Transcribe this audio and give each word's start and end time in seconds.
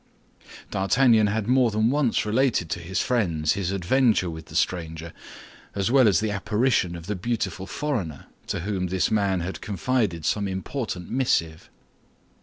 D'Artagnan 0.71 1.27
had 1.27 1.47
more 1.47 1.69
than 1.69 1.91
once 1.91 2.25
related 2.25 2.71
to 2.71 2.79
his 2.79 3.01
friends 3.01 3.53
his 3.53 3.69
adventure 3.69 4.31
with 4.31 4.45
the 4.47 4.55
stranger, 4.55 5.13
as 5.75 5.91
well 5.91 6.07
as 6.07 6.19
the 6.21 6.31
apparition 6.31 6.95
of 6.95 7.05
the 7.05 7.15
beautiful 7.15 7.67
foreigner, 7.67 8.25
to 8.47 8.61
whom 8.61 8.87
this 8.87 9.11
man 9.11 9.41
had 9.41 9.61
confided 9.61 10.25
some 10.25 10.47
important 10.47 11.11
missive. 11.11 11.69